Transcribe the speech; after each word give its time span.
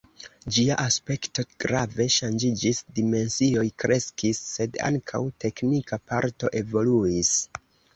Ĝia 0.53 0.77
aspekto 0.83 1.45
grave 1.65 2.07
ŝanĝiĝis, 2.15 2.81
dimensioj 3.01 3.69
kreskis, 3.85 4.43
sed 4.57 4.83
ankaŭ 4.93 5.25
teknika 5.47 6.05
parto 6.13 6.57
evoluis. 6.67 7.37